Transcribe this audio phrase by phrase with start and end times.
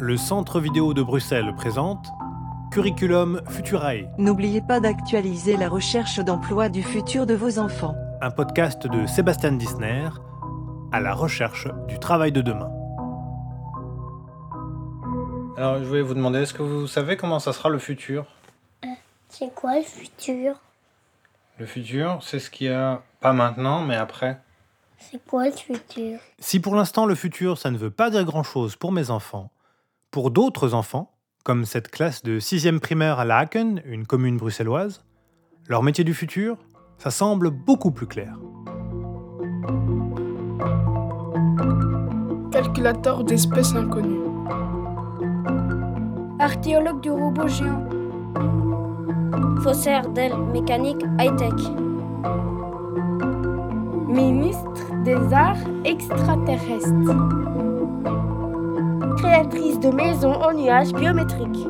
[0.00, 2.06] Le Centre vidéo de Bruxelles présente
[2.70, 7.94] Curriculum Futurae, N'oubliez pas d'actualiser la recherche d'emploi du futur de vos enfants.
[8.22, 10.08] un podcast de Sébastien Disner
[10.90, 12.70] à la recherche du travail de demain.
[15.58, 18.24] Alors, je voulais vous demander, est-ce que vous savez comment ça sera le futur?
[19.28, 20.54] C'est quoi le futur?
[21.58, 24.40] Le futur, c'est ce qu'il y a, pas maintenant, mais après.
[24.98, 26.18] C'est quoi le futur?
[26.38, 29.50] Si pour l'instant le futur, ça ne veut pas dire grand-chose pour mes enfants,
[30.10, 31.12] pour d'autres enfants,
[31.44, 35.04] comme cette classe de 6e primaire à Laken, une commune bruxelloise,
[35.68, 36.58] leur métier du futur,
[36.98, 38.36] ça semble beaucoup plus clair.
[42.50, 44.20] Calculateur d'espèces inconnues.
[46.40, 47.88] Archéologue du robot géant.
[49.62, 51.54] Faussaire d'aile mécanique high-tech.
[54.08, 57.49] Ministre des Arts extraterrestres.
[59.16, 61.66] Créatrice de maisons en nuages biométriques.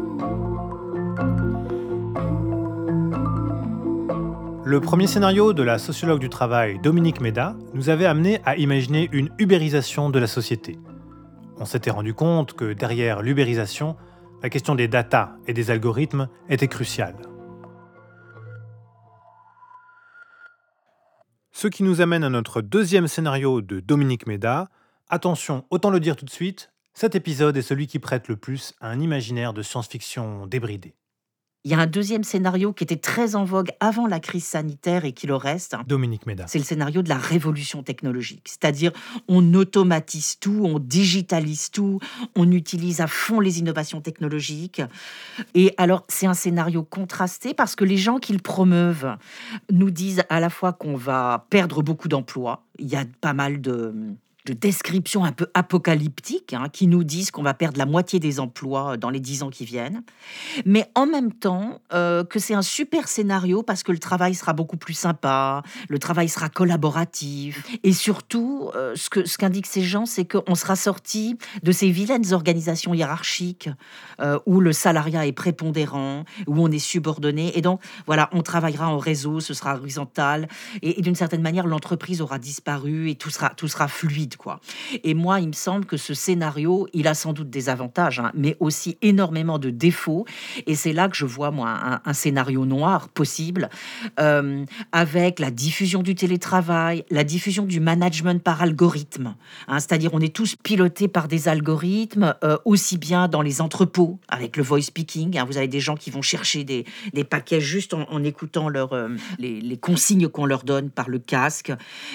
[4.64, 9.08] Le premier scénario de la sociologue du travail Dominique Méda nous avait amené à imaginer
[9.12, 10.78] une ubérisation de la société.
[11.58, 13.96] On s'était rendu compte que derrière l'ubérisation,
[14.42, 17.16] la question des data et des algorithmes était cruciale.
[21.52, 24.68] Ce qui nous amène à notre deuxième scénario de Dominique Méda.
[25.10, 28.74] Attention, autant le dire tout de suite, cet épisode est celui qui prête le plus
[28.80, 30.94] à un imaginaire de science-fiction débridé.
[31.64, 35.04] Il y a un deuxième scénario qui était très en vogue avant la crise sanitaire
[35.04, 35.76] et qui le reste.
[35.86, 36.46] Dominique Méda.
[36.48, 38.46] C'est le scénario de la révolution technologique.
[38.48, 38.92] C'est-à-dire,
[39.28, 42.00] on automatise tout, on digitalise tout,
[42.34, 44.80] on utilise à fond les innovations technologiques.
[45.54, 49.18] Et alors, c'est un scénario contrasté parce que les gens qui le promeuvent
[49.70, 52.64] nous disent à la fois qu'on va perdre beaucoup d'emplois.
[52.78, 53.94] Il y a pas mal de
[54.46, 58.40] de descriptions un peu apocalyptiques hein, qui nous disent qu'on va perdre la moitié des
[58.40, 60.02] emplois dans les dix ans qui viennent,
[60.64, 64.52] mais en même temps euh, que c'est un super scénario parce que le travail sera
[64.52, 69.82] beaucoup plus sympa, le travail sera collaboratif, et surtout, euh, ce que ce qu'indiquent ces
[69.82, 73.68] gens, c'est qu'on sera sorti de ces vilaines organisations hiérarchiques
[74.20, 78.88] euh, où le salariat est prépondérant, où on est subordonné, et donc voilà, on travaillera
[78.88, 80.48] en réseau, ce sera horizontal,
[80.82, 84.29] et, et d'une certaine manière, l'entreprise aura disparu et tout sera tout sera fluide
[85.04, 88.30] Et moi, il me semble que ce scénario, il a sans doute des avantages, hein,
[88.34, 90.26] mais aussi énormément de défauts.
[90.66, 93.68] Et c'est là que je vois, moi, un, scénario noir possible,
[94.18, 99.34] euh, avec la diffusion du télétravail, la diffusion du management par algorithme.
[99.68, 104.18] hein, C'est-à-dire, on est tous pilotés par des algorithmes, euh, aussi bien dans les entrepôts,
[104.28, 105.38] avec le voice speaking.
[105.38, 105.44] hein.
[105.44, 106.84] vous avez des gens qui vont chercher des,
[107.24, 109.08] paquets juste en, en écoutant leur, euh,
[109.38, 111.72] les, les consignes qu'on leur donne par le casque.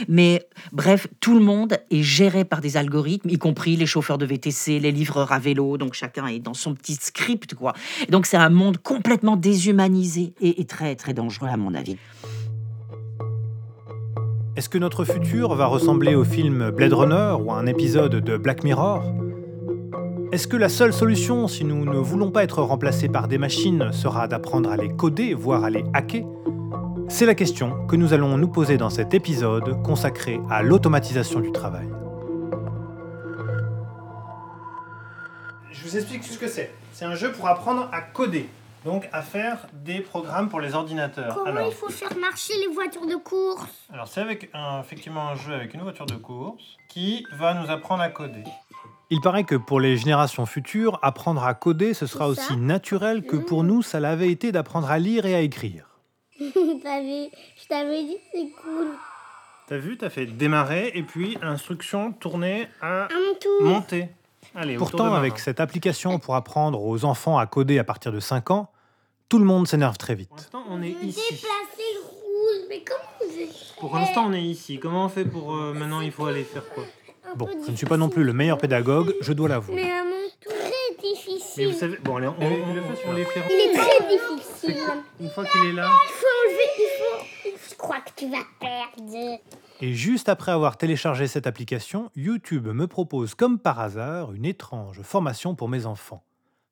[0.07, 4.25] Mais bref, tout le monde est géré par des algorithmes, y compris les chauffeurs de
[4.25, 5.77] VTC, les livreurs à vélo.
[5.77, 7.73] Donc chacun est dans son petit script, quoi.
[8.09, 11.97] Donc c'est un monde complètement déshumanisé et, et très très dangereux à mon avis.
[14.55, 18.37] Est-ce que notre futur va ressembler au film Blade Runner ou à un épisode de
[18.37, 19.03] Black Mirror?
[20.31, 23.91] Est-ce que la seule solution, si nous ne voulons pas être remplacés par des machines,
[23.91, 26.23] sera d'apprendre à les coder, voire à les hacker?
[27.07, 31.51] C'est la question que nous allons nous poser dans cet épisode consacré à l'automatisation du
[31.51, 31.87] travail.
[35.71, 36.73] Je vous explique ce que c'est.
[36.91, 38.49] C'est un jeu pour apprendre à coder,
[38.83, 41.35] donc à faire des programmes pour les ordinateurs.
[41.45, 45.35] Comment il faut faire marcher les voitures de course Alors c'est avec un, effectivement un
[45.35, 48.43] jeu avec une voiture de course qui va nous apprendre à coder.
[49.11, 53.37] Il paraît que pour les générations futures, apprendre à coder, ce sera aussi naturel que
[53.37, 55.94] pour nous, ça l'avait été d'apprendre à lire et à écrire.
[56.83, 57.29] T'as vu
[57.61, 58.87] Je t'avais dit c'est cool.
[59.67, 63.61] T'as vu, t'as fait démarrer et puis instruction tourner à À mon tour.
[63.63, 64.09] monter.
[64.53, 68.51] Allez, Pourtant, avec cette application pour apprendre aux enfants à coder à partir de 5
[68.51, 68.69] ans,
[69.27, 70.29] tout le monde s'énerve très vite.
[70.29, 74.33] Pour l'instant, on est Je déplacer le rouge, mais comment je fais Pour l'instant, on
[74.33, 74.79] est ici.
[74.79, 76.83] Comment on fait pour euh, maintenant Il faut aller faire quoi
[77.35, 79.75] Bon, je ne suis pas non plus le meilleur pédagogue, je dois l'avouer.
[79.75, 81.03] Mais à mon tour, très
[81.55, 81.67] difficile.
[81.67, 83.41] Mais vous savez, bon, allez, on, on, on les fait.
[83.49, 84.83] Il est très difficile.
[85.19, 85.89] Une fois qu'il est là.
[86.03, 87.25] Il faut enlever, il faut...
[87.69, 89.39] Je crois que tu vas perdre.
[89.81, 95.01] Et juste après avoir téléchargé cette application, YouTube me propose comme par hasard une étrange
[95.01, 96.23] formation pour mes enfants.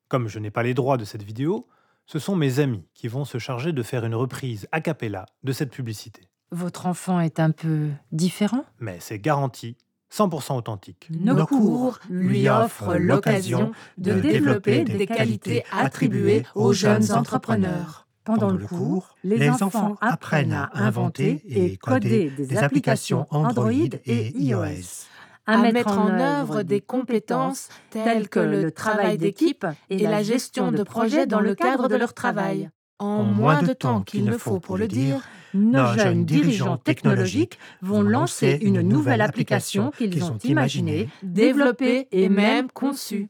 [0.08, 1.66] Comme je n'ai pas les droits de cette vidéo,
[2.06, 5.52] ce sont mes amis qui vont se charger de faire une reprise a cappella de
[5.52, 6.28] cette publicité.
[6.50, 8.64] Votre enfant est un peu différent?
[8.78, 9.76] Mais c'est garanti
[10.14, 11.08] 100% authentique.
[11.10, 18.06] Nos cours lui offrent l'occasion de développer des qualités attribuées aux jeunes entrepreneurs.
[18.24, 23.70] Pendant le cours, les enfants apprennent à inventer et coder des applications Android
[24.06, 25.06] et iOS.
[25.46, 30.82] à mettre en œuvre des compétences telles que le travail d'équipe et la gestion de
[30.82, 32.70] projets dans le cadre de leur travail.
[32.98, 35.20] En moins de temps qu'il ne faut pour le dire,
[35.54, 42.70] nos jeunes dirigeants technologiques vont lancer une nouvelle application qu'ils ont imaginée, développée et même
[42.70, 43.28] conçue.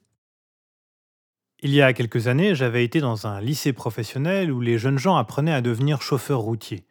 [1.60, 5.16] Il y a quelques années, j'avais été dans un lycée professionnel où les jeunes gens
[5.16, 6.84] apprenaient à devenir chauffeurs routiers.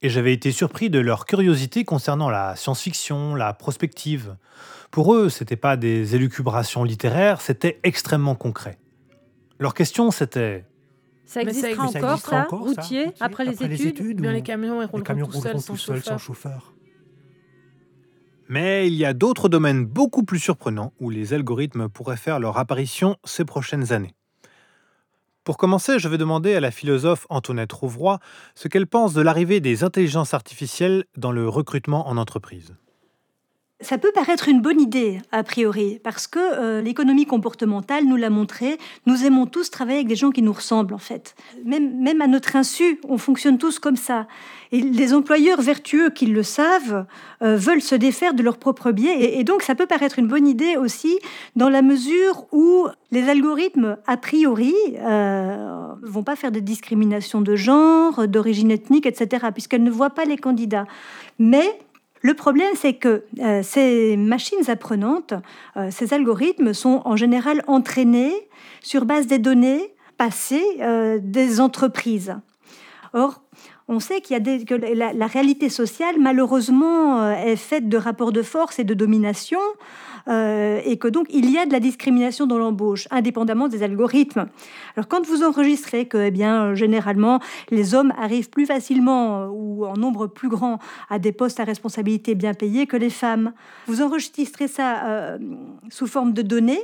[0.00, 4.36] Et j'avais été surpris de leur curiosité concernant la science-fiction, la prospective.
[4.90, 8.78] Pour eux, ce n'était pas des élucubrations littéraires, c'était extrêmement concret.
[9.60, 10.64] Leur question, c'était
[11.24, 14.20] Ça Mais ça existera existe- encore, ça, encore, routier, après, les études?
[14.20, 16.18] Bien ou les camions, ils les rouleront camions tout seuls rouleront sans tout seuls sans
[16.18, 16.60] chauffeur.
[16.60, 16.74] chauffeur.
[18.48, 22.58] Mais il y a d'autres domaines beaucoup plus surprenants où les algorithmes pourraient faire leur
[22.58, 24.14] apparition ces prochaines années.
[25.44, 28.18] Pour commencer, je vais demander à la philosophe Antoinette Rouvroy
[28.54, 32.74] ce qu'elle pense de l'arrivée des intelligences artificielles dans le recrutement en entreprise.
[33.82, 38.30] Ça peut paraître une bonne idée, a priori, parce que euh, l'économie comportementale nous l'a
[38.30, 38.78] montré.
[39.06, 41.34] Nous aimons tous travailler avec des gens qui nous ressemblent, en fait.
[41.64, 44.28] Même, à notre insu, on fonctionne tous comme ça.
[44.70, 47.06] Et les employeurs vertueux qui le savent
[47.42, 49.16] euh, veulent se défaire de leurs propres biais.
[49.18, 51.18] Et, et donc, ça peut paraître une bonne idée aussi,
[51.56, 57.56] dans la mesure où les algorithmes, a priori, euh, vont pas faire de discrimination de
[57.56, 60.86] genre, d'origine ethnique, etc., puisqu'elles ne voient pas les candidats.
[61.38, 61.78] Mais
[62.22, 65.34] le problème, c'est que euh, ces machines apprenantes,
[65.76, 68.48] euh, ces algorithmes sont en général entraînés
[68.80, 72.36] sur base des données passées euh, des entreprises.
[73.12, 73.42] Or,
[73.88, 78.32] on sait qu'il y a des, que la, réalité sociale, malheureusement, est faite de rapports
[78.32, 79.58] de force et de domination,
[80.28, 84.46] euh, et que donc il y a de la discrimination dans l'embauche, indépendamment des algorithmes.
[84.96, 87.40] Alors, quand vous enregistrez que, eh bien, généralement,
[87.70, 90.78] les hommes arrivent plus facilement euh, ou en nombre plus grand
[91.10, 93.52] à des postes à responsabilité bien payés que les femmes,
[93.86, 95.38] vous enregistrez ça euh,
[95.90, 96.82] sous forme de données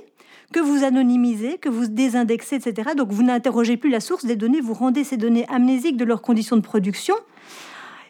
[0.53, 2.91] que vous anonymisez, que vous désindexez, etc.
[2.97, 6.23] Donc vous n'interrogez plus la source des données, vous rendez ces données amnésiques de leurs
[6.23, 7.15] conditions de production,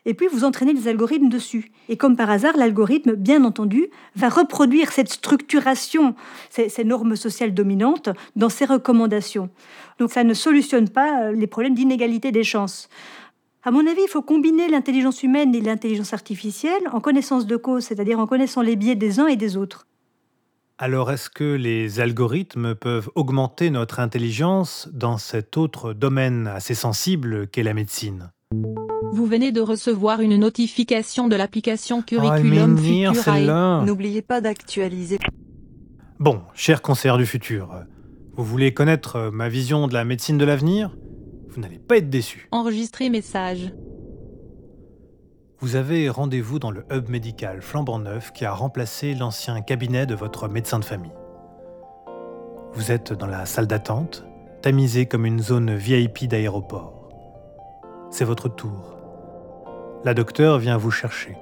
[0.04, 1.70] et puis vous entraînez les algorithmes dessus.
[1.88, 6.14] Et comme par hasard, l'algorithme, bien entendu, va reproduire cette structuration,
[6.50, 9.50] ces, ces normes sociales dominantes, dans ses recommandations.
[9.98, 12.88] Donc ça ne solutionne pas euh, les problèmes d'inégalité des chances.
[13.64, 17.84] À mon avis, il faut combiner l'intelligence humaine et l'intelligence artificielle en connaissance de cause,
[17.84, 19.86] c'est-à-dire en connaissant les biais des uns et des autres.
[20.80, 27.48] Alors est-ce que les algorithmes peuvent augmenter notre intelligence dans cet autre domaine assez sensible
[27.48, 28.30] qu'est la médecine?
[29.12, 33.84] Vous venez de recevoir une notification de l'application Oh, Curriculum Futurae.
[33.84, 35.18] N'oubliez pas d'actualiser.
[36.18, 37.84] Bon, cher conseillère du futur,
[38.34, 40.96] vous voulez connaître ma vision de la médecine de l'avenir?
[41.48, 42.48] Vous n'allez pas être déçu.
[42.50, 43.72] Enregistrez message.
[45.60, 50.14] Vous avez rendez-vous dans le hub médical flambant neuf qui a remplacé l'ancien cabinet de
[50.14, 51.12] votre médecin de famille.
[52.72, 54.24] Vous êtes dans la salle d'attente,
[54.62, 56.97] tamisée comme une zone VIP d'aéroport.
[58.10, 58.96] C'est votre tour.
[60.04, 61.36] La docteure vient vous chercher.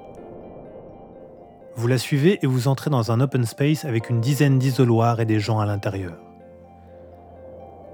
[1.75, 5.25] Vous la suivez et vous entrez dans un open space avec une dizaine d'isoloirs et
[5.25, 6.17] des gens à l'intérieur.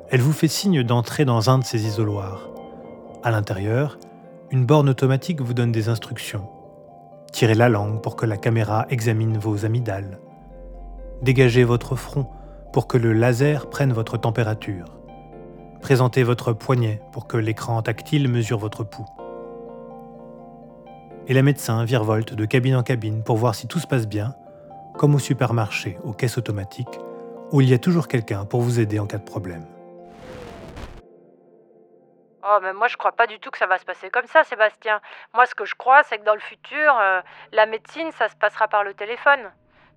[0.09, 2.49] Elle vous fait signe d'entrer dans un de ces isoloirs.
[3.23, 3.99] À l'intérieur,
[4.51, 6.47] une borne automatique vous donne des instructions.
[7.31, 10.19] Tirez la langue pour que la caméra examine vos amygdales.
[11.21, 12.27] Dégagez votre front
[12.71, 14.85] pour que le laser prenne votre température.
[15.83, 19.05] Présentez votre poignet pour que l'écran tactile mesure votre pouls.
[21.27, 24.33] Et la médecin virevolte de cabine en cabine pour voir si tout se passe bien,
[24.97, 27.01] comme au supermarché, aux caisses automatiques,
[27.51, 29.65] où il y a toujours quelqu'un pour vous aider en cas de problème.
[32.45, 34.45] Oh, mais moi, je crois pas du tout que ça va se passer comme ça,
[34.45, 35.01] Sébastien.
[35.33, 37.19] Moi, ce que je crois, c'est que dans le futur, euh,
[37.51, 39.51] la médecine, ça se passera par le téléphone.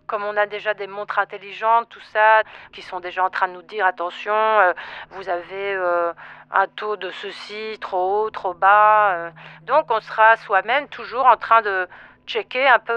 [0.07, 3.55] Comme on a déjà des montres intelligentes, tout ça, qui sont déjà en train de
[3.55, 4.73] nous dire attention, euh,
[5.11, 6.13] vous avez euh,
[6.53, 9.13] un taux de ceci trop haut, trop bas.
[9.15, 9.31] euh.
[9.63, 11.89] Donc, on sera soi-même toujours en train de
[12.27, 12.93] checker un peu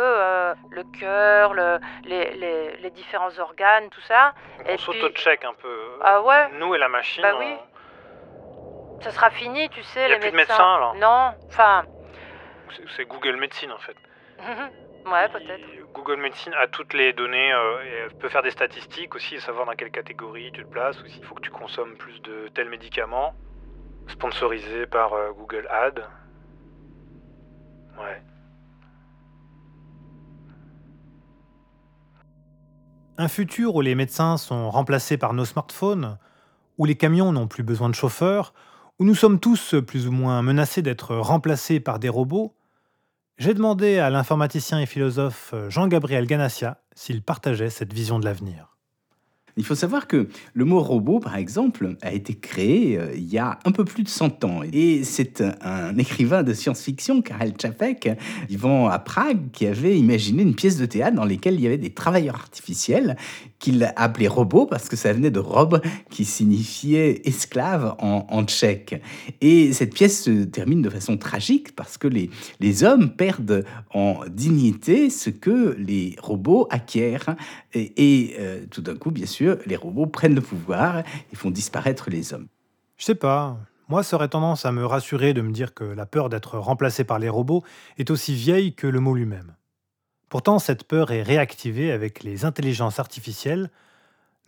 [0.72, 4.34] le cœur, le- les, les- les différents organes, tout ça.
[4.66, 6.00] Puis- s'auto-check un peu.
[6.04, 7.22] Ah ouais Nous et la machine.
[7.24, 7.56] Bah oui.
[9.02, 10.54] Ça sera fini, tu sais, Y a les plus de médecins.
[10.56, 11.86] médecins, alors Non, enfin.
[12.96, 13.96] C'est Google Médecine en fait.
[15.12, 15.66] ouais, peut-être.
[15.94, 19.66] Google Médecine a toutes les données euh, et peut faire des statistiques aussi, et savoir
[19.66, 22.70] dans quelle catégorie tu te places, ou s'il faut que tu consommes plus de tel
[22.70, 23.34] médicament,
[24.08, 26.06] sponsorisé par euh, Google Ad.
[27.98, 28.22] Ouais.
[33.18, 36.18] Un futur où les médecins sont remplacés par nos smartphones,
[36.78, 38.54] où les camions n'ont plus besoin de chauffeurs,
[39.00, 42.56] où nous sommes tous plus ou moins menacés d'être remplacés par des robots,
[43.40, 48.78] J'ai demandé à l'informaticien et philosophe Jean-Gabriel Ganassia s'il partageait cette vision de l'avenir.
[49.58, 53.38] Il faut savoir que le mot robot, par exemple, a été créé euh, il y
[53.38, 54.62] a un peu plus de 100 ans.
[54.72, 58.10] Et c'est un, écrivain de science-fiction, Karel Čapek,
[58.48, 61.78] vivant à Prague, qui avait imaginé une pièce de théâtre dans laquelle il y avait
[61.78, 63.18] des travailleurs artificiels
[63.60, 69.02] qu'il appelait robots parce que ça venait de robe qui signifiait esclave en, tchèque.
[69.42, 72.30] Et cette pièce se termine de façon tragique parce que les,
[72.60, 77.36] les hommes perdent en dignité ce que les robots acquièrent.
[77.74, 82.10] Et, euh, tout d'un coup, bien sûr, les robots prennent le pouvoir et font disparaître
[82.10, 82.48] les hommes.
[82.98, 83.58] Je sais pas.
[83.88, 87.04] Moi, ça aurait tendance à me rassurer de me dire que la peur d'être remplacé
[87.04, 87.64] par les robots
[87.98, 89.56] est aussi vieille que le mot lui-même.
[90.30, 93.72] Pourtant, cette peur est réactivée avec les intelligences artificielles,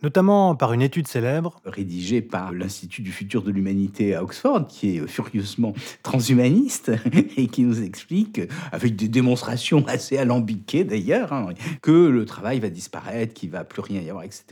[0.02, 4.96] notamment par une étude célèbre rédigée par l'Institut du futur de l'humanité à Oxford, qui
[4.96, 6.92] est furieusement transhumaniste
[7.36, 8.40] et qui nous explique,
[8.72, 11.48] avec des démonstrations assez alambiquées d'ailleurs, hein,
[11.80, 14.44] que le travail va disparaître, qu'il va plus rien y avoir, etc.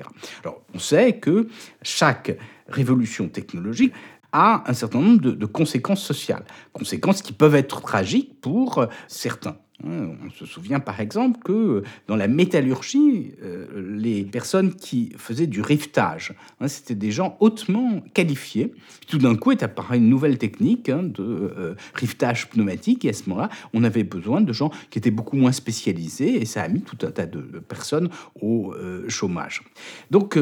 [0.42, 1.48] Alors, on sait que
[1.82, 2.36] chaque
[2.68, 3.92] révolution technologique
[4.32, 9.56] a un certain nombre de conséquences sociales, conséquences qui peuvent être tragiques pour certains.
[9.84, 15.62] On se souvient par exemple que dans la métallurgie, euh, les personnes qui faisaient du
[15.62, 18.72] rivetage, hein, c'était des gens hautement qualifiés.
[19.08, 23.12] tout d'un coup est apparue une nouvelle technique hein, de euh, rivetage pneumatique et à
[23.12, 26.68] ce moment-là, on avait besoin de gens qui étaient beaucoup moins spécialisés et ça a
[26.68, 28.10] mis tout un tas de personnes
[28.40, 29.62] au euh, chômage.
[30.10, 30.38] Donc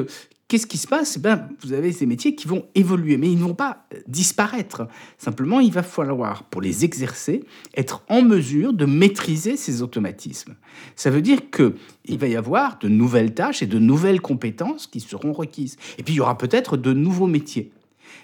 [0.48, 1.16] Qu'est-ce qui se passe?
[1.16, 3.98] Eh ben, Vous avez ces métiers qui vont évoluer, mais ils ne vont pas euh,
[4.06, 4.88] disparaître.
[5.18, 7.44] Simplement, il va falloir, pour les exercer,
[7.76, 10.56] être en mesure de maîtriser ces automatismes.
[10.96, 15.00] Ça veut dire qu'il va y avoir de nouvelles tâches et de nouvelles compétences qui
[15.00, 15.76] seront requises.
[15.98, 17.70] Et puis, il y aura peut-être de nouveaux métiers.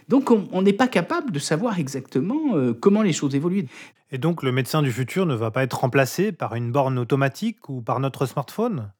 [0.09, 3.67] Donc, on n'est pas capable de savoir exactement euh, comment les choses évoluent.
[4.13, 7.69] Et donc, le médecin du futur ne va pas être remplacé par une borne automatique
[7.69, 8.91] ou par notre smartphone?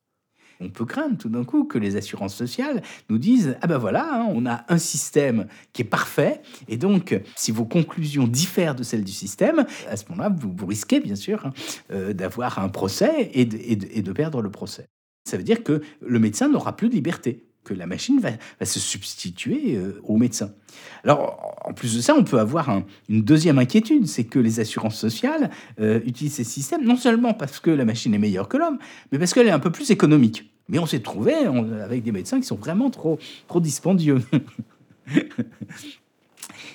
[0.61, 4.09] On peut craindre tout d'un coup que les assurances sociales nous disent ah ben voilà,
[4.13, 8.83] hein, on a un système qui est parfait, et donc si vos conclusions diffèrent de
[8.83, 11.53] celles du système, à ce moment-là, vous, risquez bien sûr hein,
[11.91, 14.87] euh, d'avoir un procès et de perdre le procès.
[15.25, 18.31] Ça veut dire que le médecin n'aura plus de liberté que la machine va,
[18.65, 20.53] se substituer euh, au médecin.
[21.03, 24.99] Alors, en plus de ça, on peut avoir une deuxième inquiétude, c'est que les assurances
[24.99, 28.79] sociales euh, utilisent ces systèmes non seulement parce que la machine est meilleure que l'homme,
[29.11, 30.51] mais parce qu'elle est un peu plus économique.
[30.69, 33.19] Mais on s'est trouvé avec des médecins qui sont vraiment trop,
[33.49, 34.23] trop dispendieux.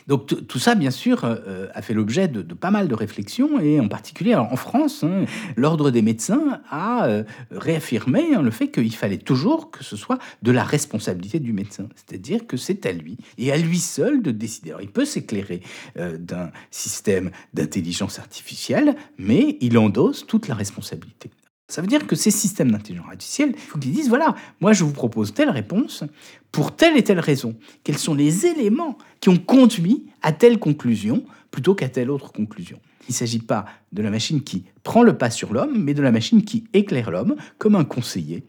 [0.10, 3.80] Donc tout ça, bien sûr, euh, a fait l'objet de, pas mal de réflexions, et
[3.80, 5.26] en particulier en France, hein,
[5.56, 10.18] l'Ordre des médecins a euh, réaffirmé hein, le fait qu'il fallait toujours que ce soit
[10.42, 14.32] de la responsabilité du médecin, c'est-à-dire que c'est à lui, et à lui seul de
[14.32, 14.72] décider.
[14.72, 15.62] Alors il peut s'éclairer
[15.98, 21.30] euh, d'un système d'intelligence artificielle, mais il endosse toute la responsabilité.
[21.70, 24.84] Ça veut dire que ces systèmes d'intelligence artificielle, il faut qu'ils disent, voilà, moi je
[24.84, 26.04] vous propose telle réponse
[26.52, 27.56] pour telle et telle raison.
[27.84, 32.82] Quels sont les éléments qui ont conduit à telle conclusion plutôt qu'à telle autre conclusion?
[33.08, 36.02] Il ne s'agit pas de la machine qui prend le pas sur l'homme, mais de
[36.02, 38.44] la machine qui éclaire l'homme comme un conseiller.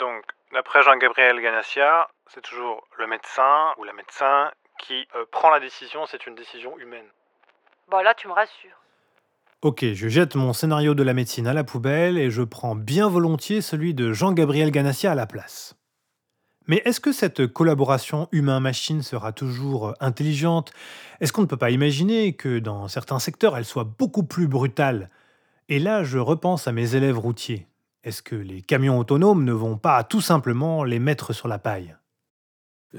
[0.00, 4.50] Donc, d'après Jean-Gabriel Ganassia, c'est toujours le médecin ou la médecin
[4.80, 7.06] qui euh, prend la décision, c'est une décision humaine.
[7.88, 8.80] Bon, là, tu me rassures.
[9.62, 13.10] Ok, je jette mon scénario de la médecine à la poubelle et je prends bien
[13.10, 15.76] volontiers celui de Jean-Gabriel Ganassia à la place.
[16.66, 20.72] Mais est-ce que cette collaboration humain-machine sera toujours intelligente?
[21.20, 25.10] Est-ce qu'on ne peut pas imaginer que dans certains secteurs elle soit beaucoup plus brutale?
[25.68, 27.66] Et là, je repense à mes élèves routiers.
[28.02, 31.96] Est-ce que les camions autonomes ne vont pas tout simplement les mettre sur la paille?
[31.96, 31.99] euh,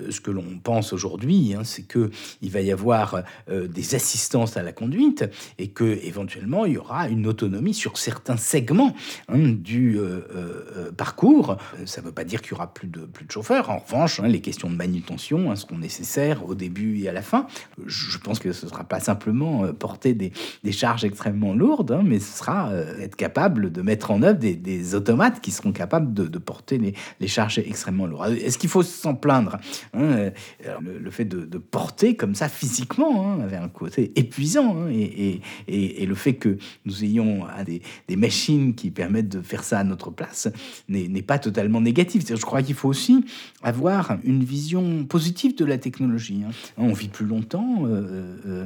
[0.09, 4.55] ce que l'on pense aujourd'hui, hein, c'est que il va y avoir euh, des assistances
[4.55, 5.25] à la conduite
[5.57, 8.95] et que éventuellement il y aura une autonomie sur certains segments
[9.27, 11.57] hein, du euh, parcours.
[11.85, 13.69] Ça ne veut pas dire qu'il y aura plus de chauffeurs.
[13.69, 17.47] En revanche, hein, les questions de manutention seront nécessaires au début et à la fin.
[17.85, 20.31] Je pense que ce sera pas simplement porter des,
[20.71, 25.41] charges extrêmement lourdes, mais ce sera être capable de mettre en œuvre des, des automates
[25.41, 28.31] qui seront capables de, de porter les, les charges extrêmement lourdes.
[28.31, 29.57] Est-ce qu'il faut s'en plaindre?
[29.93, 30.31] Hein,
[30.81, 34.75] le, fait de, porter comme ça physiquement hein, avait un côté épuisant.
[34.77, 39.79] Hein, et, le fait que nous ayons des, des, machines qui permettent de faire ça
[39.79, 40.49] à notre place
[40.89, 42.23] n'est pas totalement négatif.
[42.27, 43.23] Je crois qu'il faut aussi
[43.63, 46.41] avoir une vision positive de la technologie.
[46.77, 48.65] On vit plus longtemps, euh, euh,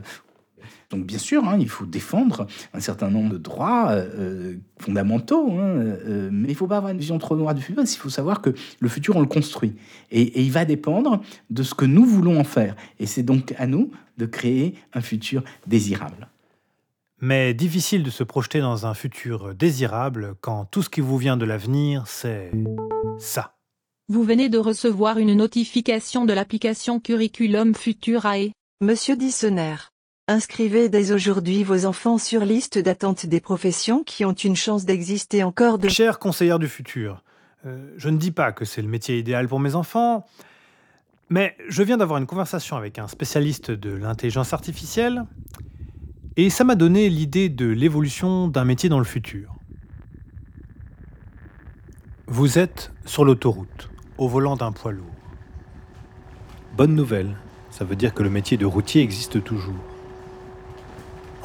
[0.90, 5.64] donc bien sûr, hein, il faut défendre un certain nombre de droits euh, fondamentaux, hein,
[5.64, 8.10] euh, mais il ne faut pas avoir une vision trop noire du futur, il faut
[8.10, 9.76] savoir que le futur, on le construit.
[10.12, 12.76] Et, il va dépendre de ce que nous voulons en faire.
[13.00, 16.30] Et c'est donc à nous de créer un futur désirable.
[17.22, 21.38] Mais difficile de se projeter dans un futur désirable quand tout ce qui vous vient
[21.38, 22.52] de l'avenir, c'est
[23.18, 23.56] ça.
[24.08, 28.52] Vous venez de recevoir une notification de l'application Curriculum Futurae.
[28.82, 29.76] Monsieur Dissener,
[30.28, 35.44] inscrivez dès aujourd'hui vos enfants sur liste d'attente des professions qui ont une chance d'exister
[35.44, 35.88] encore de...
[35.88, 37.24] Chère conseillère du futur,
[37.66, 40.26] euh, je ne dis pas que c'est le métier idéal pour mes enfants,
[41.30, 45.26] mais je viens d'avoir une conversation avec un spécialiste de l'intelligence artificielle
[46.38, 49.54] et ça m'a donné l'idée de l'évolution d'un métier dans le futur.
[52.28, 55.06] Vous êtes sur l'autoroute, au volant d'un poids lourd.
[56.76, 57.38] Bonne nouvelle,
[57.70, 59.95] ça veut dire que le métier de routier existe toujours.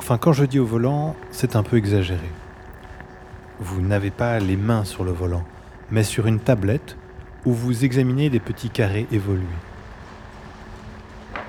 [0.01, 2.27] Enfin, quand je dis au volant, c'est un peu exagéré.
[3.59, 5.45] Vous n'avez pas les mains sur le volant,
[5.91, 6.97] mais sur une tablette
[7.45, 9.45] où vous examinez des petits carrés évolués.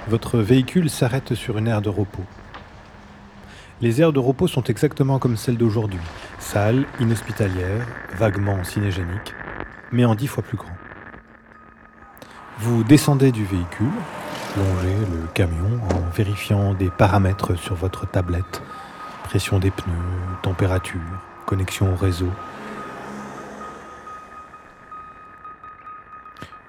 [0.09, 2.25] Votre véhicule s'arrête sur une aire de repos.
[3.79, 6.01] Les aires de repos sont exactement comme celles d'aujourd'hui,
[6.37, 9.33] sales, inhospitalières, vaguement cinégéniques,
[9.93, 10.75] mais en dix fois plus grand.
[12.59, 13.93] Vous descendez du véhicule,
[14.53, 18.61] plongez le camion en vérifiant des paramètres sur votre tablette,
[19.23, 19.93] pression des pneus,
[20.41, 20.99] température,
[21.45, 22.29] connexion au réseau.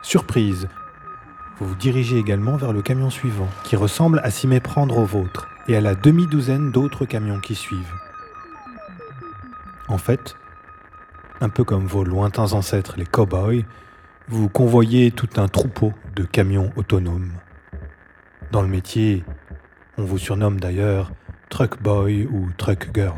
[0.03, 0.69] Surprise,
[1.59, 5.49] vous vous dirigez également vers le camion suivant, qui ressemble à s'y méprendre au vôtre
[5.67, 7.95] et à la demi-douzaine d'autres camions qui suivent.
[9.89, 10.37] En fait,
[11.41, 13.65] un peu comme vos lointains ancêtres les cow-boys,
[14.29, 17.33] vous convoyez tout un troupeau de camions autonomes.
[18.52, 19.25] Dans le métier,
[19.97, 21.11] on vous surnomme d'ailleurs
[21.49, 23.16] Truck Boy ou Truck Girl.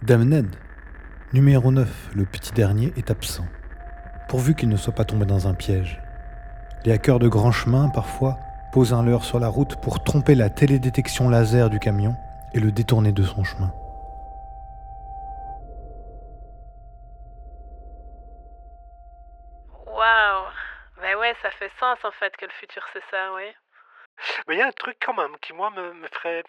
[0.00, 0.46] Dame Ned,
[1.34, 3.44] numéro 9, le petit dernier, est absent.
[4.30, 6.00] Pourvu qu'il ne soit pas tombé dans un piège.
[6.86, 8.38] Les hackers de grand chemin, parfois,
[8.72, 12.16] pose un leurre sur la route pour tromper la télédétection laser du camion
[12.54, 13.74] et le détourner de son chemin.
[19.86, 20.48] Waouh
[21.08, 23.44] Ben ouais, ça fait sens en fait que le futur c'est ça, oui.
[24.46, 26.42] Mais il y a un truc quand même qui, moi, me, me ferait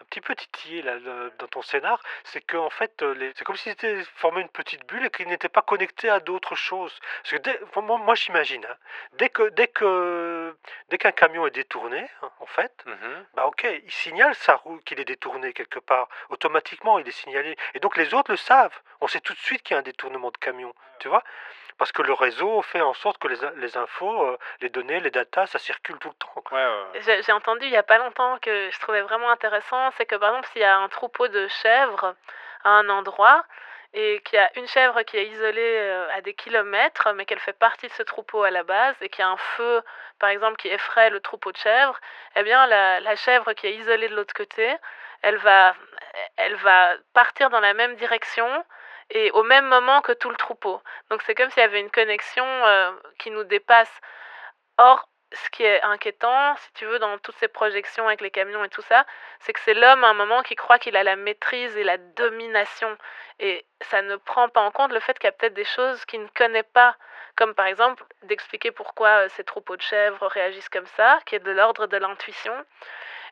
[0.00, 3.32] un petit peu titiller là, le- dans ton scénar, c'est que en fait, euh, les-
[3.34, 6.54] c'est comme si c'était formé une petite bulle et qu'ils n'étaient pas connectés à d'autres
[6.54, 6.96] choses.
[7.22, 8.76] Parce que dès- enfin, moi, moi, j'imagine, hein,
[9.14, 10.56] dès que dès que
[10.90, 12.84] dès qu'un camion est détourné, hein, en fait,
[13.34, 16.08] bah ok, il signale sa roue qu'il est détourné quelque part.
[16.28, 17.56] Automatiquement, il est signalé.
[17.74, 18.78] Et donc les autres le savent.
[19.00, 20.72] On sait tout de suite qu'il y a un détournement de camion.
[21.00, 21.24] Tu vois
[21.78, 25.10] parce que le réseau fait en sorte que les, les infos, euh, les données, les
[25.10, 26.34] datas, ça circule tout le temps.
[27.00, 30.16] J'ai j'ai entendu il y a pas longtemps que je trouvais vraiment intéressant, c'est que
[30.16, 32.14] par exemple s'il y a un troupeau de chèvres
[32.64, 33.44] à un endroit
[33.94, 37.38] et qu'il y a une chèvre qui est isolée euh, à des kilomètres, mais qu'elle
[37.38, 39.82] fait partie de ce troupeau à la base et qu'il y a un feu,
[40.18, 41.98] par exemple, qui effraie le troupeau de chèvres,
[42.36, 44.76] eh bien la, la chèvre qui est isolée de l'autre côté,
[45.22, 45.74] elle va,
[46.36, 48.48] elle va partir dans la même direction
[49.10, 50.80] et au même moment que tout le troupeau.
[51.10, 53.92] Donc c'est comme s'il y avait une connexion euh, qui nous dépasse.
[54.78, 58.64] Or, ce qui est inquiétant, si tu veux, dans toutes ces projections avec les camions
[58.64, 59.04] et tout ça,
[59.40, 61.98] c'est que c'est l'homme à un moment qui croit qu'il a la maîtrise et la
[61.98, 62.96] domination.
[63.38, 66.04] Et ça ne prend pas en compte le fait qu'il y a peut-être des choses
[66.06, 66.96] qu'il ne connaît pas.
[67.36, 71.40] Comme par exemple d'expliquer pourquoi euh, ces troupeaux de chèvres réagissent comme ça, qui est
[71.40, 72.54] de l'ordre de l'intuition.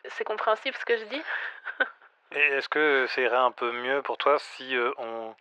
[0.09, 1.23] C'est compréhensible ce que je dis?
[2.33, 5.35] Est-ce que ça irait un peu mieux pour toi si euh, on,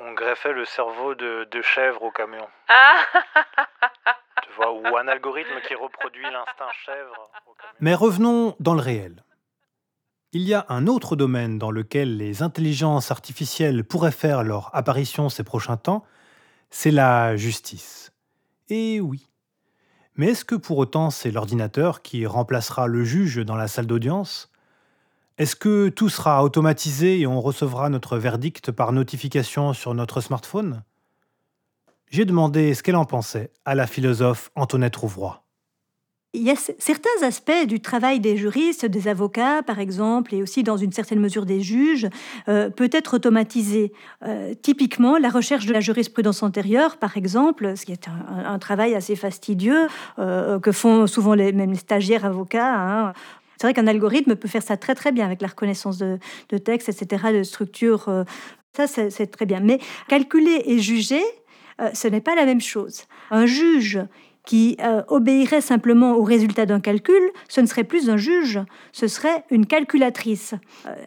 [0.00, 3.04] on greffait le cerveau de, de chèvre au camion Ah
[4.42, 7.30] Tu vois, ou un algorithme qui reproduit l'instinct chèvre.
[7.80, 9.24] Mais revenons dans le réel.
[10.32, 15.28] Il y a un autre domaine dans lequel les intelligences artificielles pourraient faire leur apparition
[15.28, 16.04] ces prochains temps,
[16.70, 18.12] c'est la justice.
[18.68, 19.30] Et oui.
[20.16, 24.50] Mais est-ce que pour autant c'est l'ordinateur qui remplacera le juge dans la salle d'audience?
[25.38, 30.82] Est-ce que tout sera automatisé et on recevra notre verdict par notification sur notre smartphone?
[32.10, 35.44] J'ai demandé ce qu'elle en pensait à la philosophe Antoinette Rouvroy.
[36.34, 40.76] Il y certains aspects du travail des juristes, des avocats par exemple, et aussi dans
[40.76, 42.08] une certaine mesure des juges,
[42.48, 43.92] euh, peut être automatisé.
[44.26, 48.94] Euh, typiquement, la recherche de la jurisprudence antérieure, par exemple, ce qui est un, travail
[48.94, 49.86] assez fastidieux,
[50.18, 52.74] euh, que font souvent les, même stagiaires avocats.
[52.74, 53.12] hein.
[53.60, 56.18] C'est vrai qu'un algorithme peut faire ça très très bien avec la reconnaissance de,
[56.48, 58.08] de texte, etc., de structure.
[58.08, 58.24] euh,
[58.76, 59.60] ça, c'est très bien.
[59.60, 61.22] Mais calculer et juger,
[61.80, 63.04] euh, ce n'est pas la même chose.
[63.30, 64.00] Un juge
[64.46, 68.60] qui euh, obéirait simplement au résultat d'un calcul, ce ne serait plus un juge,
[68.92, 70.54] ce serait une calculatrice.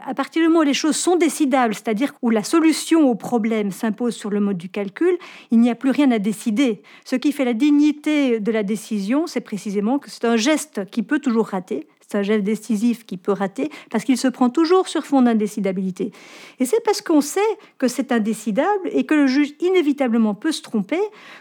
[0.06, 3.72] À partir du moment où les choses sont décidables, c'est-à-dire où la solution au problème
[3.72, 5.18] s'impose sur le mode du calcul,
[5.50, 6.84] il n'y a plus rien à décider.
[7.04, 11.02] Ce qui fait la dignité de la décision, c'est précisément que c'est un geste qui
[11.02, 15.06] peut toujours rater, Un geste décisif qui peut rater parce qu'il se prend toujours sur
[15.06, 16.12] fond d'indécidabilité.
[16.60, 17.40] Et c'est parce qu'on sait
[17.78, 21.00] que c'est indécidable et que le juge inévitablement peut se tromper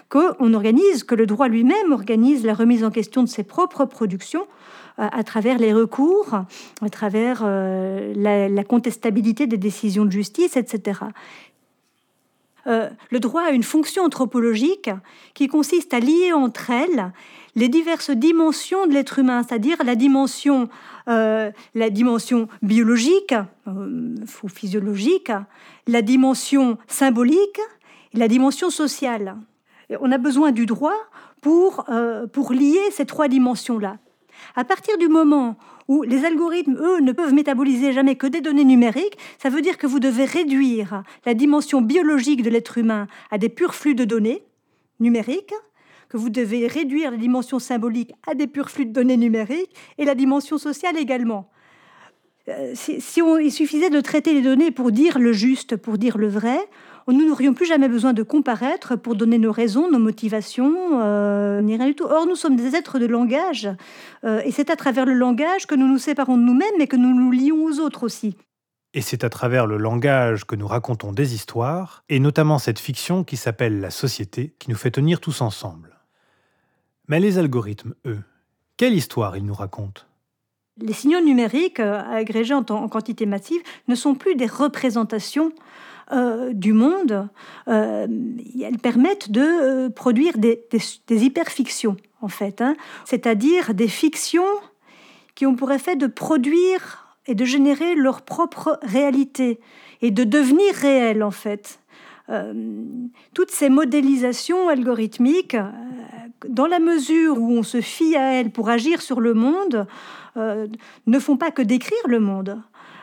[0.08, 4.46] qu'on organise, que le droit lui-même organise la remise en question de ses propres productions
[5.00, 6.40] euh, à travers les recours,
[6.82, 11.00] à travers euh, la, contestabilité des décisions de justice, etc.
[12.66, 14.90] Euh, le droit a une fonction anthropologique
[15.34, 17.12] qui consiste à lier entre elles
[17.56, 20.68] les diverses dimensions de l'être humain, c'est-à-dire la dimension,
[21.90, 23.34] dimension biologique
[23.66, 25.32] ou physiologique,
[25.88, 27.60] la dimension symbolique
[28.14, 29.36] et la dimension sociale.
[30.00, 30.94] on a besoin du droit
[31.40, 31.84] pour,
[32.32, 33.96] pour lier ces trois dimensions-là.
[34.54, 35.56] À partir du moment
[35.90, 39.76] où les algorithmes, eux, ne peuvent métaboliser jamais que des données numériques, ça veut dire
[39.76, 44.04] que vous devez réduire la dimension biologique de l'être humain à des purs flux de
[44.04, 44.44] données
[45.00, 45.52] numériques,
[46.08, 50.04] que vous devez réduire la dimension symbolique à des purs flux de données numériques et
[50.04, 51.50] la dimension sociale également.
[52.48, 53.02] Euh, si,
[53.42, 56.60] il suffisait de traiter les données pour dire le juste, pour dire le vrai,
[57.12, 61.76] nous n'aurions plus jamais besoin de comparaître pour donner nos raisons, nos motivations, euh, ni
[61.76, 62.04] rien du tout.
[62.04, 63.68] Or, nous sommes des êtres de langage,
[64.24, 66.96] euh, et c'est à travers le langage que nous nous séparons de nous-mêmes, mais que
[66.96, 68.36] nous nous lions aux autres aussi.
[68.92, 73.24] Et c'est à travers le langage que nous racontons des histoires, et notamment cette fiction
[73.24, 75.96] qui s'appelle La Société, qui nous fait tenir tous ensemble.
[77.08, 78.20] Mais les algorithmes, eux,
[78.76, 80.02] quelle histoire ils nous racontent?
[80.80, 85.52] Les signaux numériques euh, agrégés en, en, quantité massive ne sont plus des représentations
[86.12, 87.28] euh, du monde,
[87.68, 88.06] euh,
[88.60, 90.60] elles permettent de euh, produire des,
[91.08, 92.60] hyperfictions, en fait.
[92.60, 92.74] Hein.
[93.04, 94.42] C'est-à-dire des fictions
[95.36, 99.60] qui ont pour effet de produire et de générer leur propre réalité
[100.02, 101.78] et de devenir réelles, en fait.
[103.34, 105.56] toutes ces modélisations algorithmiques,
[106.48, 109.86] dans la mesure où on se fie à elles pour agir sur le monde,
[110.36, 112.62] ne font pas que décrire le monde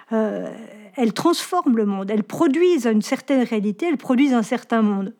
[0.09, 5.13] elles transforment le monde, elles produisent une certaine réalité, elles produisent un certain monde.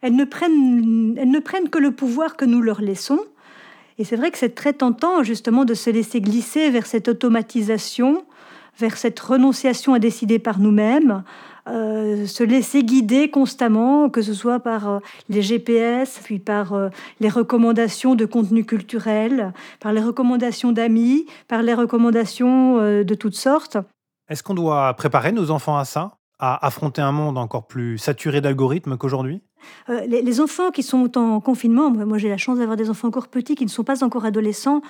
[0.00, 3.20] Elles ne prennent, elles ne prennent que le pouvoir que nous leur laissons.
[3.98, 8.24] Et c'est vrai que c'est très tentant justement de se laisser glisser vers cette automatisation,
[8.78, 11.24] vers cette renonciation à décider par nous-mêmes,
[11.68, 16.88] euh, se laisser guider constamment, que ce soit par euh, les GPS, puis par euh,
[17.20, 23.76] les recommandations de contenu culturel, par les recommandations d'amis, par les recommandations de toutes sortes.
[24.28, 28.40] Est-ce qu'on doit préparer nos enfants à ça à affronter un monde encore plus saturé
[28.40, 29.42] d'algorithmes qu'aujourd'hui?
[29.88, 33.28] Euh, les, enfants qui sont en confinement, moi j'ai la chance d'avoir des enfants encore
[33.28, 34.82] petits qui ne sont pas encore adolescents,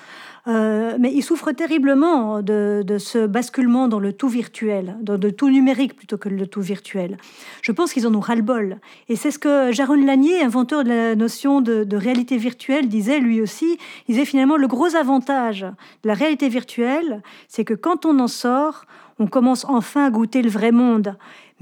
[0.47, 5.49] euh, mais ils souffrent terriblement de, ce basculement dans le tout virtuel, dans le tout
[5.49, 7.17] numérique plutôt que le tout virtuel.
[7.61, 8.77] Je pense qu'ils en ont ras-le-bol.
[9.09, 13.19] Et c'est ce que Jaron Lanier, inventeur de la notion de, de, réalité virtuelle, disait
[13.19, 13.77] lui aussi.
[14.07, 18.27] Il disait finalement le gros avantage de la réalité virtuelle, c'est que quand on en
[18.27, 18.85] sort,
[19.19, 21.15] on commence enfin à goûter le vrai monde.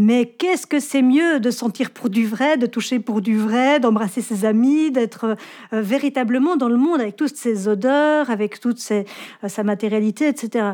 [0.04, 3.80] Mais qu'est-ce que c'est mieux de sentir pour du vrai, de toucher pour du vrai,
[3.80, 5.38] d'embrasser ses amis, d'être
[5.74, 9.04] euh, véritablement dans le monde avec toutes ses odeurs, avec toute euh,
[9.48, 10.72] sa matérialité, etc.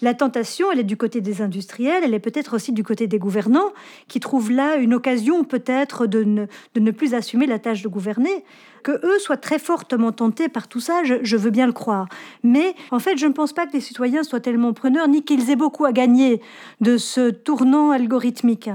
[0.00, 3.18] La tentation, elle est du côté des industriels, elle est peut-être aussi du côté des
[3.18, 3.74] gouvernants,
[4.08, 8.42] qui trouvent là une occasion peut-être de ne, plus assumer la tâche de gouverner.
[8.82, 12.08] Que eux soient très fortement tentés par tout ça, je, veux bien le croire.
[12.42, 15.50] Mais en fait, je ne pense pas que les citoyens soient tellement preneurs, ni qu'ils
[15.50, 16.40] aient beaucoup à gagner
[16.80, 18.70] de ce tournant algorithmique.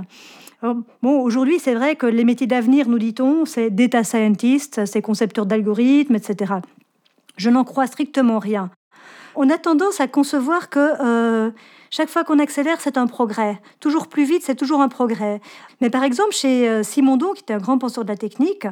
[0.62, 5.46] Bon, aujourd'hui, c'est vrai que les métiers d'avenir, nous dit-on, c'est data scientist, c'est concepteur
[5.46, 6.56] d'algorithmes, etc.
[7.36, 8.72] Je n'en crois strictement rien
[9.38, 11.52] on a tendance à concevoir que euh,
[11.92, 13.62] chaque fois qu'on accélère, c'est un progrès.
[13.80, 15.40] Toujours plus vite, c'est toujours un progrès.
[15.80, 18.66] Mais par exemple, chez euh, Simondon, qui était un grand penseur de la technique,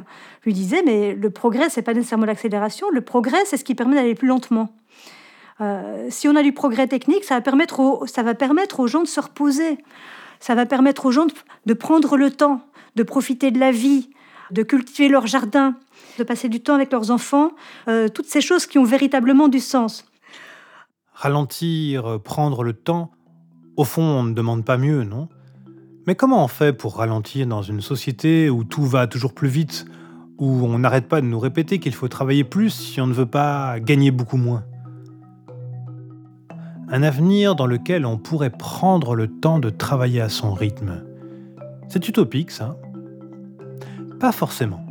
[0.43, 2.89] lui disait mais le progrès, c'est pas nécessairement l'accélération.
[2.89, 4.69] Le progrès, c'est ce qui permet d'aller plus lentement.
[5.61, 8.87] Euh, si on a du progrès technique, ça va permettre aux, ça va permettre aux
[8.87, 9.77] gens de se reposer.
[10.39, 11.27] Ça va permettre aux gens
[11.65, 12.59] de, prendre le temps,
[12.95, 14.09] de profiter de la vie,
[14.51, 15.75] de cultiver leur jardin,
[16.17, 17.51] de passer du temps avec leurs enfants,
[18.13, 20.05] toutes ces choses qui ont véritablement du sens
[21.15, 23.11] ralentir, euh, prendre le temps,
[23.77, 25.27] au fond, on ne demande pas mieux, non?
[26.05, 29.85] Mais comment on fait pour ralentir dans une société où tout va toujours plus vite,
[30.37, 33.25] où on n'arrête pas de nous répéter qu'il faut travailler plus si on ne veut
[33.25, 34.63] pas gagner beaucoup moins?
[36.89, 41.03] Un avenir dans lequel on pourrait prendre le temps de travailler à son rythme.
[41.87, 42.77] C'est utopique, ça
[44.19, 44.85] Pas forcément.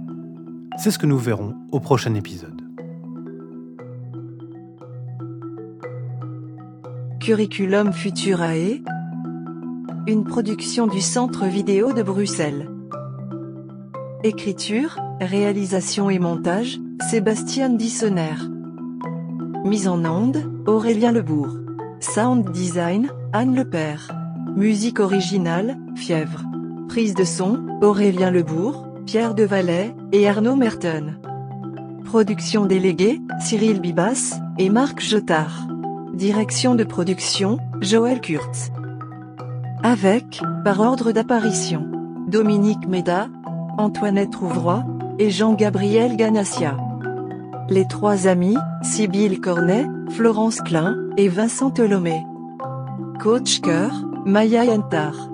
[0.77, 2.64] C'est ce que nous verrons au prochain épisode.
[7.25, 8.83] Curriculum Futurae,
[10.07, 12.69] une production du Centre vidéo de Bruxelles.
[14.23, 18.35] Écriture, réalisation et montage, Sébastien Dissonner.
[19.65, 21.57] Mise en onde, Aurélien Lebourg.
[21.99, 24.15] Sound design, Anne Lepère.
[24.55, 26.45] Musique originale, Fièvre.
[26.91, 31.15] Prise de son, Aurélien Lebourg, Pierre Devalet et Arnaud Merton.
[32.05, 35.69] Production déléguée, Cyril Bibas et Marc Jotard.
[36.15, 38.71] Direction de production, Joël Kurtz.
[39.83, 41.89] Avec, par ordre d'apparition,
[42.29, 43.27] Dominique Méda,
[43.79, 44.85] Antoinette Rouvroy
[45.19, 46.77] et Jean-Gabriel Ganassia.
[47.69, 52.25] Les trois amis, Sybille Cornet, Florence Klein et Vincent Tolomé.
[53.21, 55.31] Coach Cœur, Maya Yantar.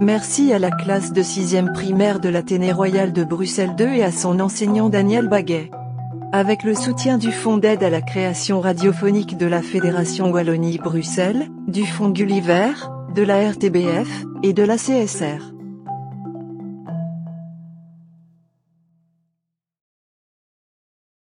[0.00, 4.10] Merci à la classe de 6e primaire de l'Athénée Royal de Bruxelles 2 et à
[4.10, 5.70] son enseignant Daniel Baguet.
[6.30, 11.86] Avec le soutien du Fonds d'aide à la création radiophonique de la Fédération Wallonie-Bruxelles, du
[11.86, 12.72] Fonds Gulliver,
[13.14, 15.57] de la RTBF et de la CSR.